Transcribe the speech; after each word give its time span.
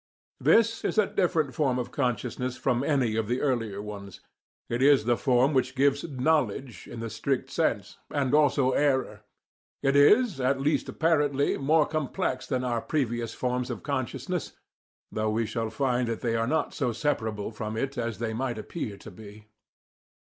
This 0.39 0.83
is 0.83 0.97
a 0.97 1.05
different 1.05 1.53
form 1.53 1.77
of 1.77 1.91
consciousness 1.91 2.57
from 2.57 2.83
any 2.83 3.15
of 3.15 3.27
the 3.27 3.39
earlier 3.39 3.83
ones. 3.83 4.19
It 4.67 4.81
is 4.81 5.05
the 5.05 5.15
form 5.15 5.53
which 5.53 5.75
gives 5.75 6.03
"knowledge" 6.09 6.87
in 6.87 7.01
the 7.01 7.07
strict 7.11 7.51
sense, 7.51 7.99
and 8.09 8.33
also 8.33 8.71
error. 8.71 9.21
It 9.83 9.95
is, 9.95 10.39
at 10.41 10.59
least 10.59 10.89
apparently, 10.89 11.55
more 11.55 11.85
complex 11.85 12.47
than 12.47 12.63
our 12.63 12.81
previous 12.81 13.35
forms 13.35 13.69
of 13.69 13.83
consciousness; 13.83 14.53
though 15.11 15.29
we 15.29 15.45
shall 15.45 15.69
find 15.69 16.07
that 16.07 16.21
they 16.21 16.35
are 16.35 16.47
not 16.47 16.73
so 16.73 16.91
separable 16.93 17.51
from 17.51 17.77
it 17.77 17.95
as 17.95 18.17
they 18.17 18.33
might 18.33 18.57
appear 18.57 18.97
to 18.97 19.11
be. 19.11 19.45